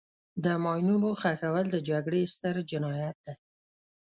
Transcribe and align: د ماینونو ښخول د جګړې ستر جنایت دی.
د 0.43 0.45
ماینونو 0.63 1.09
ښخول 1.21 1.65
د 1.71 1.77
جګړې 1.89 2.21
ستر 2.33 2.55
جنایت 2.71 3.17
دی. 3.25 3.35